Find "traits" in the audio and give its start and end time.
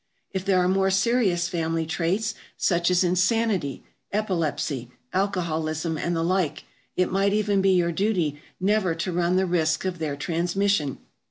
1.85-2.33